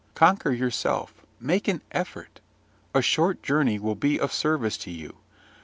[0.15, 2.39] Conquer yourself; make an effort:
[2.91, 5.17] a short journey will be of service to you.